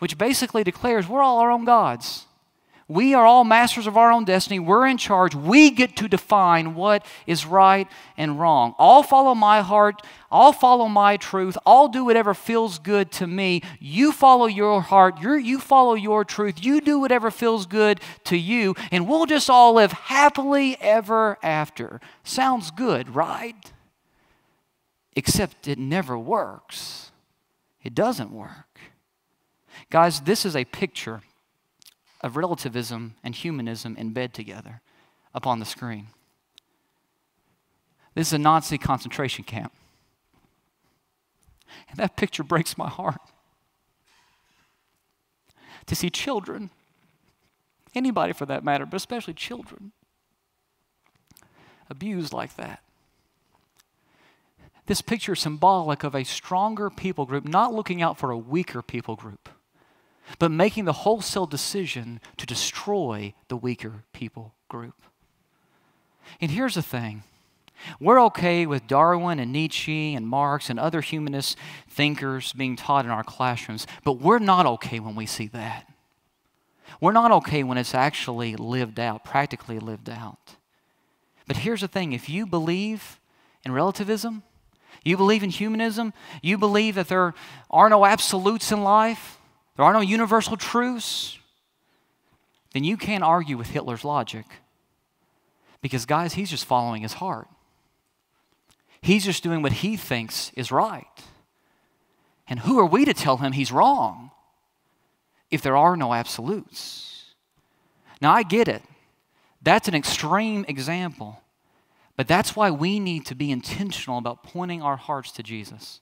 [0.00, 2.26] which basically declares we're all our own gods.
[2.86, 4.58] We are all masters of our own destiny.
[4.58, 5.34] We're in charge.
[5.34, 8.74] We get to define what is right and wrong.
[8.78, 10.02] I'll follow my heart.
[10.30, 11.56] I'll follow my truth.
[11.64, 13.62] I'll do whatever feels good to me.
[13.80, 15.22] You follow your heart.
[15.22, 16.62] you you follow your truth.
[16.62, 18.74] You do whatever feels good to you.
[18.92, 22.00] And we'll just all live happily ever after.
[22.22, 23.72] Sounds good, right?
[25.16, 27.12] Except it never works.
[27.82, 28.78] It doesn't work.
[29.90, 31.22] Guys, this is a picture
[32.24, 34.80] of relativism and humanism in bed together
[35.34, 36.06] up on the screen.
[38.14, 39.74] This is a Nazi concentration camp.
[41.90, 43.20] And that picture breaks my heart.
[45.84, 46.70] To see children,
[47.94, 49.92] anybody for that matter, but especially children,
[51.90, 52.80] abused like that.
[54.86, 58.80] This picture is symbolic of a stronger people group not looking out for a weaker
[58.80, 59.50] people group
[60.38, 65.02] but making the wholesale decision to destroy the weaker people group.
[66.40, 67.22] And here's the thing
[68.00, 71.58] we're okay with Darwin and Nietzsche and Marx and other humanist
[71.88, 75.86] thinkers being taught in our classrooms, but we're not okay when we see that.
[77.00, 80.56] We're not okay when it's actually lived out, practically lived out.
[81.46, 83.20] But here's the thing if you believe
[83.64, 84.42] in relativism,
[85.04, 87.34] you believe in humanism, you believe that there
[87.70, 89.38] are no absolutes in life,
[89.76, 91.38] there are no universal truths,
[92.72, 94.46] then you can't argue with Hitler's logic.
[95.80, 97.48] Because, guys, he's just following his heart.
[99.00, 101.04] He's just doing what he thinks is right.
[102.48, 104.30] And who are we to tell him he's wrong
[105.50, 107.34] if there are no absolutes?
[108.20, 108.82] Now, I get it.
[109.62, 111.42] That's an extreme example.
[112.16, 116.00] But that's why we need to be intentional about pointing our hearts to Jesus.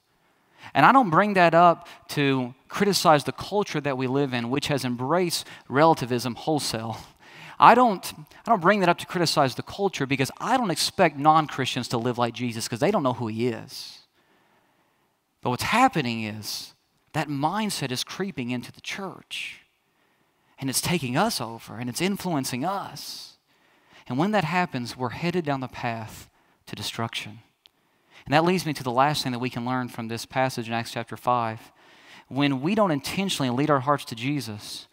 [0.73, 4.67] And I don't bring that up to criticize the culture that we live in, which
[4.67, 6.97] has embraced relativism wholesale.
[7.59, 11.17] I don't, I don't bring that up to criticize the culture because I don't expect
[11.17, 13.99] non Christians to live like Jesus because they don't know who he is.
[15.41, 16.73] But what's happening is
[17.13, 19.61] that mindset is creeping into the church
[20.57, 23.37] and it's taking us over and it's influencing us.
[24.07, 26.29] And when that happens, we're headed down the path
[26.65, 27.39] to destruction.
[28.25, 30.67] And that leads me to the last thing that we can learn from this passage
[30.67, 31.71] in Acts chapter 5.
[32.29, 34.87] When we don't intentionally lead our hearts to Jesus,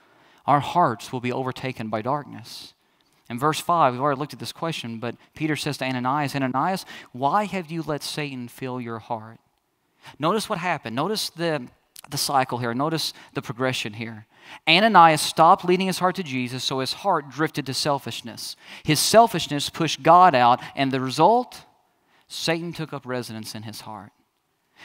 [0.47, 2.75] our hearts will be overtaken by darkness.
[3.29, 6.85] In verse 5, we've already looked at this question, but Peter says to Ananias, Ananias,
[7.12, 9.38] why have you let Satan fill your heart?
[10.19, 10.97] Notice what happened.
[10.97, 11.69] Notice the,
[12.11, 12.75] the cycle here.
[12.75, 14.27] Notice the progression here.
[14.69, 18.57] Ananias stopped leading his heart to Jesus, so his heart drifted to selfishness.
[18.83, 21.64] His selfishness pushed God out, and the result?
[22.33, 24.12] Satan took up residence in his heart.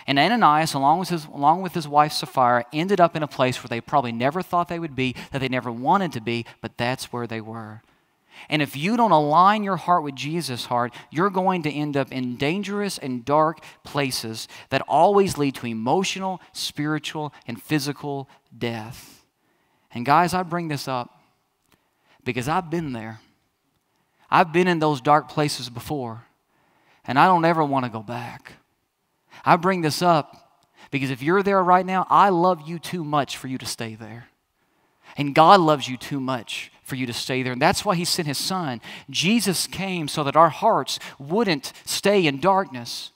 [0.08, 3.62] And Ananias, along with, his, along with his wife Sapphira, ended up in a place
[3.62, 6.75] where they probably never thought they would be, that they never wanted to be, but
[6.75, 7.84] that's where they were.
[8.49, 12.12] And if you don't align your heart with Jesus' heart, you're going to end up
[12.12, 18.27] in dangerous and dark places that always lead to emotional, spiritual, and physical
[18.58, 19.23] death.
[19.93, 21.21] And guys, I bring this up
[22.23, 23.19] because I've been there.
[24.31, 26.26] I've been in those dark places before.
[27.08, 28.53] And I don't ever want to go back.
[29.43, 33.38] I bring this up because if you're there right now, I love you too much
[33.38, 34.28] for you to stay there.
[35.18, 37.53] And God loves you too much for you to stay there.
[37.53, 38.82] And that's why He sent His Son.
[39.10, 43.12] Jesus came so that our hearts wouldn't stay in darkness,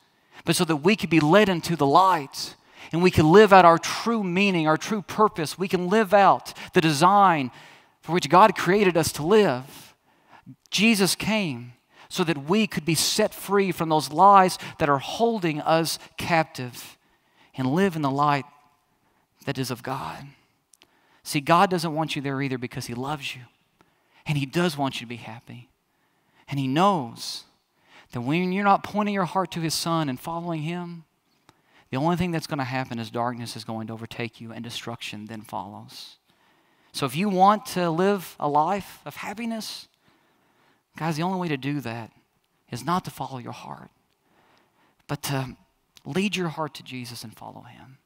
[0.45, 2.55] but so that we could be led into the light
[2.91, 5.57] and we can live out our true meaning, our true purpose.
[5.57, 7.51] We can live out the design
[8.01, 9.93] for which God created us to live.
[10.71, 11.73] Jesus came
[12.09, 16.97] so that we could be set free from those lies that are holding us captive
[17.55, 18.45] and live in the light
[19.45, 20.25] that is of God.
[21.23, 23.41] See, God doesn't want you there either because He loves you.
[24.25, 25.69] And He does want you to be happy.
[26.47, 27.43] And He knows
[28.11, 31.03] that when you're not pointing your heart to His Son and following Him,
[31.91, 34.63] the only thing that's going to happen is darkness is going to overtake you and
[34.63, 36.17] destruction then follows.
[36.91, 39.87] So if you want to live a life of happiness,
[40.99, 42.11] Guys, the only way to do that
[42.69, 43.89] is not to follow your heart,
[45.07, 45.55] but to
[46.03, 47.99] lead your heart to Jesus and follow Him.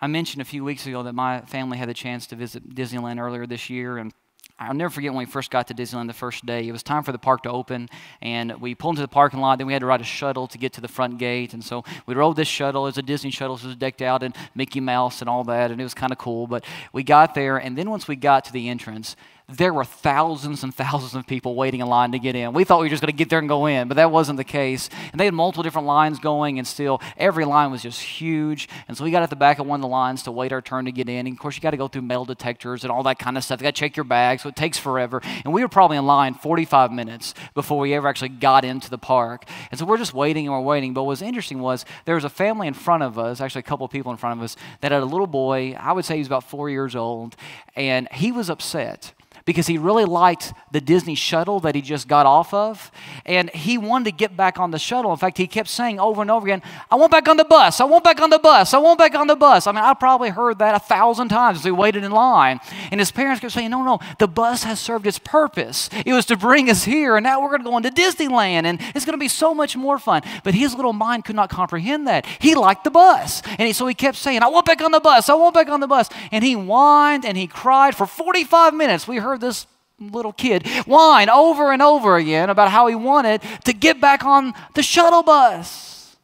[0.00, 3.20] I mentioned a few weeks ago that my family had the chance to visit Disneyland
[3.20, 4.12] earlier this year, and
[4.58, 6.66] I'll never forget when we first got to Disneyland the first day.
[6.66, 7.88] It was time for the park to open,
[8.20, 9.58] and we pulled into the parking lot.
[9.58, 11.54] Then we had to ride a shuttle to get to the front gate.
[11.54, 12.82] And so we rode this shuttle.
[12.86, 15.44] It was a Disney shuttle, so it was decked out in Mickey Mouse and all
[15.44, 16.48] that, and it was kind of cool.
[16.48, 19.14] But we got there, and then once we got to the entrance,
[19.48, 22.52] there were thousands and thousands of people waiting in line to get in.
[22.52, 24.36] We thought we were just going to get there and go in, but that wasn't
[24.36, 24.88] the case.
[25.10, 28.68] And they had multiple different lines going, and still every line was just huge.
[28.88, 30.62] And so we got at the back of one of the lines to wait our
[30.62, 31.26] turn to get in.
[31.26, 33.44] And of course, you got to go through metal detectors and all that kind of
[33.44, 33.60] stuff.
[33.60, 35.20] You got to check your bag, so it takes forever.
[35.44, 38.98] And we were probably in line 45 minutes before we ever actually got into the
[38.98, 39.44] park.
[39.70, 40.94] And so we're just waiting and we're waiting.
[40.94, 43.64] But what was interesting was there was a family in front of us, actually a
[43.64, 45.76] couple of people in front of us, that had a little boy.
[45.78, 47.36] I would say he was about four years old,
[47.76, 49.12] and he was upset
[49.44, 52.90] because he really liked the Disney shuttle that he just got off of.
[53.26, 55.10] And he wanted to get back on the shuttle.
[55.10, 57.80] In fact, he kept saying over and over again, I want back on the bus.
[57.80, 58.74] I want back on the bus.
[58.74, 59.66] I want back on the bus.
[59.66, 62.60] I mean, I probably heard that a thousand times as we waited in line.
[62.90, 65.88] And his parents kept saying, No, no, the bus has served its purpose.
[66.06, 67.16] It was to bring us here.
[67.16, 68.64] And now we're going to go into Disneyland.
[68.64, 70.22] And it's going to be so much more fun.
[70.44, 72.26] But his little mind could not comprehend that.
[72.26, 73.42] He liked the bus.
[73.46, 75.28] And he, so he kept saying, I want back on the bus.
[75.28, 76.08] I want back on the bus.
[76.30, 79.08] And he whined and he cried for 45 minutes.
[79.08, 79.66] We heard this
[79.98, 84.52] little kid whine over and over again about how he wanted to get back on
[84.74, 86.16] the shuttle bus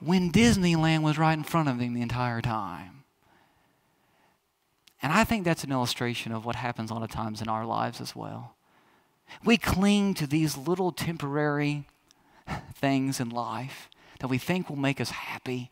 [0.00, 3.04] when Disneyland was right in front of him the entire time.
[5.02, 7.64] And I think that's an illustration of what happens a lot of times in our
[7.64, 8.54] lives as well.
[9.44, 11.86] We cling to these little temporary
[12.74, 13.88] things in life
[14.18, 15.70] that we think will make us happy.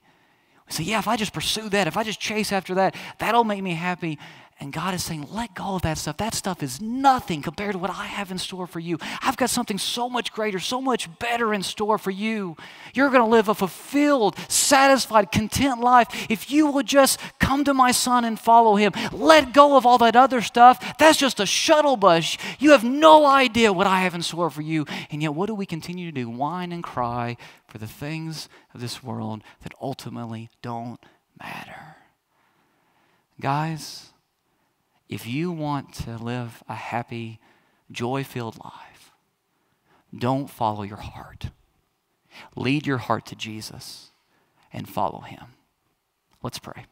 [0.66, 3.44] We say, yeah, if I just pursue that, if I just chase after that, that'll
[3.44, 4.18] make me happy.
[4.60, 6.16] And God is saying, let go of that stuff.
[6.16, 8.98] That stuff is nothing compared to what I have in store for you.
[9.22, 12.56] I've got something so much greater, so much better in store for you.
[12.92, 17.72] You're going to live a fulfilled, satisfied, content life if you will just come to
[17.72, 18.92] my son and follow him.
[19.12, 20.98] Let go of all that other stuff.
[20.98, 22.36] That's just a shuttle bus.
[22.58, 24.86] You have no idea what I have in store for you.
[25.12, 26.28] And yet, what do we continue to do?
[26.28, 27.36] Whine and cry
[27.68, 30.98] for the things of this world that ultimately don't
[31.40, 31.94] matter.
[33.40, 34.07] Guys,
[35.08, 37.40] if you want to live a happy,
[37.90, 39.12] joy filled life,
[40.16, 41.46] don't follow your heart.
[42.56, 44.10] Lead your heart to Jesus
[44.72, 45.54] and follow him.
[46.42, 46.86] Let's pray.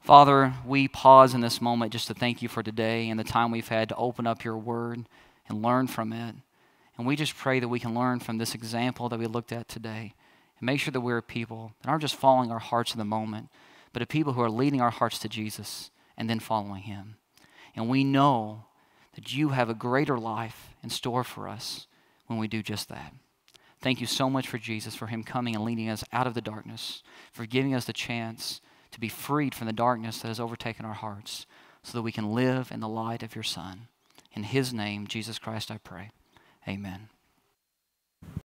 [0.00, 3.50] Father, we pause in this moment just to thank you for today and the time
[3.50, 5.06] we've had to open up your word
[5.48, 6.34] and learn from it.
[6.98, 9.68] And we just pray that we can learn from this example that we looked at
[9.68, 10.14] today
[10.58, 13.48] and make sure that we're people that aren't just following our hearts in the moment,
[13.92, 17.16] but a people who are leading our hearts to Jesus and then following Him.
[17.74, 18.66] And we know
[19.14, 21.86] that you have a greater life in store for us
[22.26, 23.12] when we do just that.
[23.80, 26.40] Thank you so much for Jesus, for Him coming and leading us out of the
[26.40, 27.02] darkness,
[27.32, 28.60] for giving us the chance
[28.92, 31.46] to be freed from the darkness that has overtaken our hearts,
[31.82, 33.88] so that we can live in the light of your Son.
[34.32, 36.10] In His name, Jesus Christ, I pray.
[36.68, 37.08] Amen.